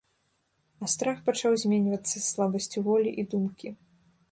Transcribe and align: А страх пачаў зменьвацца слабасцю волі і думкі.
А 0.85 0.89
страх 0.93 1.19
пачаў 1.27 1.59
зменьвацца 1.65 2.23
слабасцю 2.31 2.85
волі 2.91 3.15
і 3.25 3.29
думкі. 3.35 3.67